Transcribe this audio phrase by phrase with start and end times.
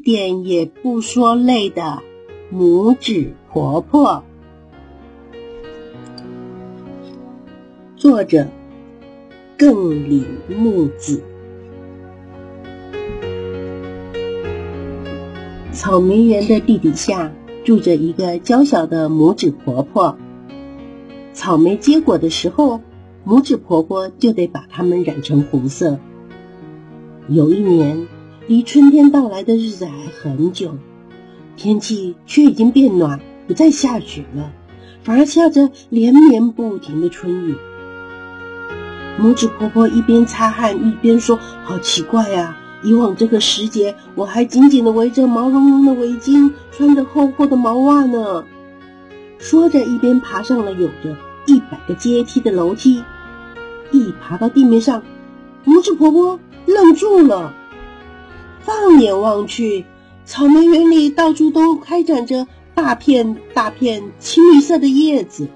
[0.00, 2.02] 一点也不说累的
[2.50, 4.24] 拇指婆婆。
[7.96, 8.48] 作者：
[9.58, 11.22] 更里木子。
[15.70, 17.30] 草莓园的地底下
[17.62, 20.16] 住着一个娇小的拇指婆婆。
[21.34, 22.80] 草莓结果的时候，
[23.26, 25.98] 拇指婆婆就得把它们染成红色。
[27.28, 28.08] 有一年，
[28.50, 30.76] 离春天到来的日子还很久，
[31.56, 34.50] 天气却已经变暖，不再下雪了，
[35.04, 37.54] 反而下着连绵不停的春雨。
[39.20, 42.58] 拇指婆婆一边擦汗一边说：“好奇怪呀！
[42.82, 48.44] 以往这个时节，我还紧紧的围着毛茸茸的围巾，穿着厚厚的毛袜呢。”
[49.38, 53.04] 说着，一边爬上了有着一百个阶梯的楼梯。
[53.92, 55.04] 一爬到地面上，
[55.64, 57.54] 拇指婆婆愣住了。
[58.64, 59.84] 放眼望去，
[60.24, 65.48] 草莓园里到处都开展着大片大片青绿色的叶子。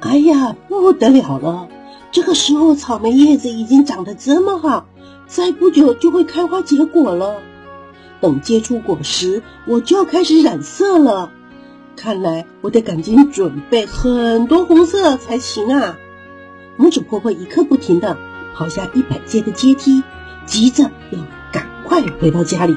[0.00, 1.68] 哎呀，不得了了！
[2.10, 4.86] 这个时候，草莓叶子已经长得这么好，
[5.26, 7.40] 再不久就会开花结果了。
[8.20, 11.30] 等结出果实，我就要开始染色了。
[11.96, 15.98] 看来我得赶紧准备很多红色才行啊！
[16.78, 18.16] 拇指婆婆一刻不停地
[18.54, 20.02] 跑下一百阶的阶梯，
[20.50, 21.18] 急着要
[21.52, 22.76] 赶快回到家里。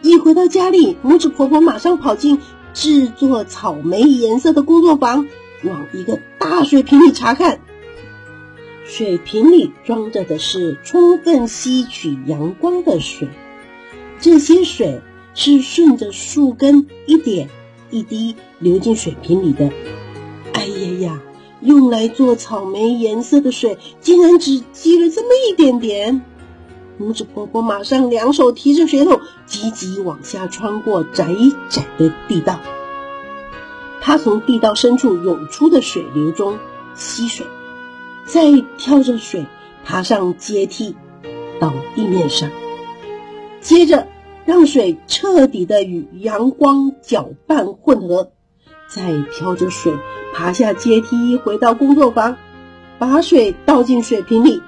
[0.00, 2.40] 一回到家里，拇指婆婆马上跑进
[2.72, 5.26] 制作草莓颜色的工作房，
[5.62, 7.60] 往一个大水瓶里查看。
[8.86, 13.28] 水瓶里装着的是充分吸取阳光的水，
[14.18, 15.02] 这些水
[15.34, 17.50] 是顺着树根一点
[17.90, 19.70] 一滴流进水瓶里的。
[20.54, 21.22] 哎呀呀！
[21.60, 26.22] 用来做草莓颜色的水竟然只积了这么一点点。
[26.98, 31.34] 拇指婆婆马上两手提着水桶，急急往下穿过窄
[31.68, 32.60] 窄的地道。
[34.00, 36.58] 她从地道深处涌出的水流中
[36.94, 37.46] 吸水。
[38.26, 38.42] 再
[38.76, 39.46] 挑着水
[39.86, 40.94] 爬上阶梯，
[41.58, 42.50] 到地面上，
[43.62, 44.06] 接着
[44.44, 48.32] 让水彻底的与阳光搅拌混合，
[48.86, 49.94] 再挑着水
[50.34, 52.36] 爬下阶梯，回到工作房，
[52.98, 54.60] 把水倒进水瓶里，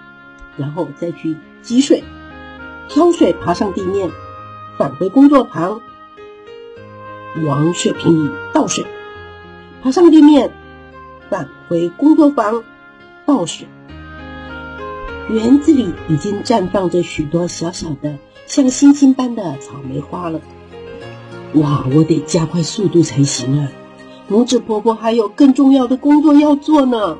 [0.56, 2.03] 然后再去积水，
[2.93, 4.11] 挑水爬上地面，
[4.77, 5.81] 返回工作旁，
[7.47, 8.84] 往水瓶里倒水，
[9.81, 10.51] 爬上地面，
[11.29, 12.65] 返回工作房。
[13.27, 13.69] 倒水，
[15.29, 20.41] 园子里已经绽放着许多小小的像星星般的草莓花了。
[21.55, 23.69] 哇，我得加快速度才行啊！
[24.29, 27.19] 拇指婆婆还有更重要的工作要做呢。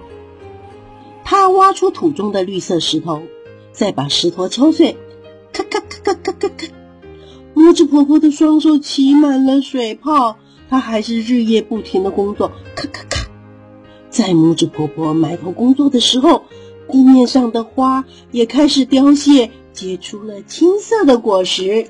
[1.22, 3.22] 她挖出土中的绿色石头，
[3.70, 4.97] 再把石头敲碎，
[5.52, 6.66] 咔咔咔咔咔咔咔。
[7.54, 10.38] 拇指婆婆的双手起满了水泡，
[10.68, 13.28] 她还是日夜不停的工作，咔咔咔。
[14.08, 16.44] 在拇指婆婆埋头工作的时候，
[16.90, 21.88] 地面上的花也开始凋谢，结出了青色的果实。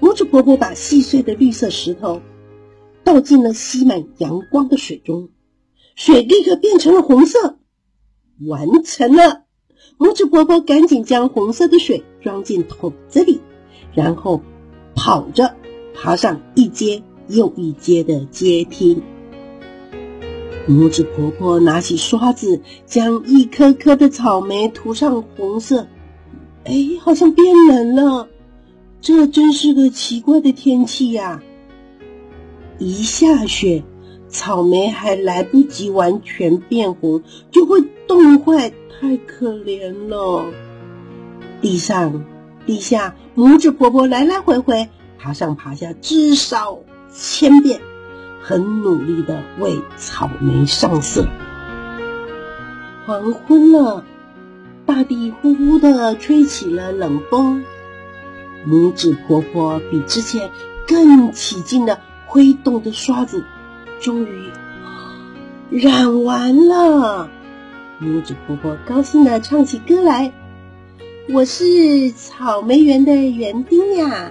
[0.00, 2.20] 拇指婆婆把细碎的绿色石头
[3.04, 5.30] 倒进了吸满阳光的水中，
[5.94, 7.58] 水立刻变成了红色。
[8.46, 9.43] 完成了！
[9.98, 13.40] 拇指婆婆赶紧将红色的水装进桶子里，
[13.92, 14.40] 然后
[14.94, 15.54] 跑着
[15.94, 19.02] 爬上一阶又一阶的阶梯。
[20.66, 25.86] 拇指婆婆拿起刷子，将一颗颗的草莓涂上红色。
[26.64, 28.28] 哎，好像变冷了。
[29.00, 31.42] 这真是个奇怪的天气呀！
[32.78, 33.84] 一下雪，
[34.34, 37.22] 草莓还来不及完全变红，
[37.52, 40.44] 就会冻坏，太可怜了。
[41.62, 42.24] 地上、
[42.66, 44.88] 地下，拇指婆婆来来回回
[45.20, 46.80] 爬上爬下，至少
[47.12, 47.80] 千遍。
[48.42, 51.26] 很努力的为草莓上色。
[53.06, 54.04] 黄昏了，
[54.84, 57.64] 大地呼呼的吹起了冷风。
[58.68, 60.50] 拇指婆婆比之前
[60.86, 63.44] 更起劲的挥动着刷子，
[64.04, 64.50] 终于
[65.70, 67.30] 染完了。
[68.02, 70.30] 拇指婆婆高兴的唱起歌来
[71.32, 74.30] ：“我是草莓园的园丁呀。”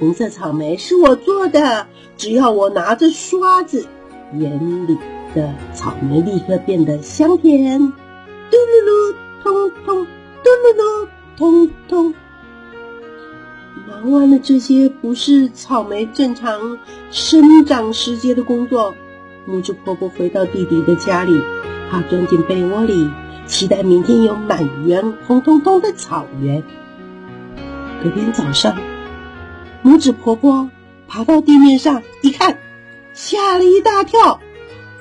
[0.00, 3.86] 红色草莓是我做的，只要我拿着刷子，
[4.32, 4.98] 园里
[5.32, 7.78] 的草莓立刻变得香甜。
[7.80, 9.14] 嘟噜噜，
[9.44, 10.06] 通通，
[10.42, 12.14] 嘟噜噜，通通。
[13.86, 16.78] 忙完了这些不是草莓正常
[17.12, 18.94] 生长时节的工作，
[19.46, 21.42] 拇指婆婆回到弟弟的家里，
[21.90, 23.10] 她钻进被窝里，
[23.46, 26.62] 期待明天有满园红彤彤的草原。
[28.02, 28.76] 隔天早上，
[29.84, 30.70] 拇指婆婆
[31.06, 32.58] 爬到地面上一看，
[33.12, 34.40] 吓了一大跳，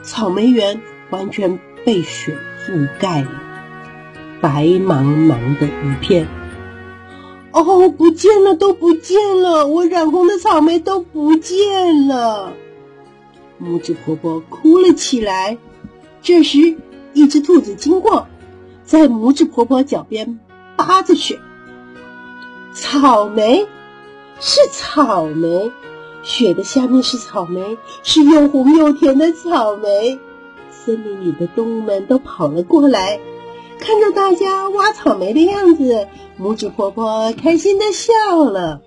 [0.03, 3.29] 草莓园完全被雪覆盖了，
[4.41, 6.27] 白茫茫的一片。
[7.51, 9.67] 哦，不见了，都不见了！
[9.67, 12.51] 我染红的草莓都不见了。
[13.61, 15.57] 拇指婆婆哭了起来。
[16.21, 16.77] 这时，
[17.13, 18.27] 一只兔子经过，
[18.83, 20.39] 在拇指婆婆脚边
[20.75, 21.39] 扒着雪。
[22.73, 23.67] 草莓，
[24.39, 25.71] 是草莓，
[26.23, 30.19] 雪的下面是草莓，是又红又甜的草莓。
[30.71, 33.19] 森林里的动物们都跑了过来，
[33.79, 36.07] 看着大家挖草莓的样子，
[36.39, 38.81] 拇指婆婆开心的笑了。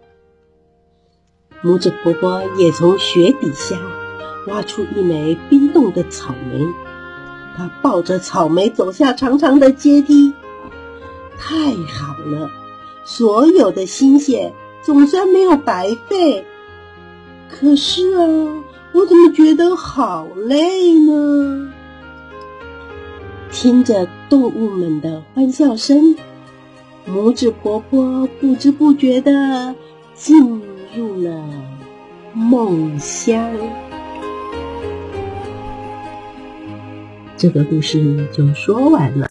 [1.62, 3.76] 拇指婆婆也从雪底下
[4.46, 6.64] 挖出一枚冰冻的草莓，
[7.56, 10.32] 他抱着草莓走下长长的阶梯。
[11.38, 12.50] 太好了！
[13.04, 14.52] 所有的心血
[14.82, 16.44] 总算没有白费，
[17.48, 21.70] 可是啊，我怎么觉得好累呢？
[23.52, 26.16] 听着动物们的欢笑声，
[27.08, 29.74] 拇指婆婆不知不觉的
[30.14, 30.60] 进
[30.96, 31.44] 入了
[32.34, 33.56] 梦乡。
[37.38, 39.24] 这个故事就说完了。